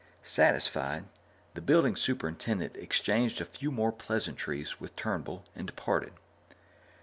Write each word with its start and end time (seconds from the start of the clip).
Satisfied, 0.23 1.05
the 1.53 1.61
building 1.61 1.95
superintendent 1.95 2.75
exchanged 2.75 3.39
a 3.39 3.45
few 3.45 3.69
more 3.69 3.91
pleasantries 3.91 4.79
with 4.79 4.95
Turnbull 4.95 5.45
and 5.55 5.67
departed. 5.67 6.13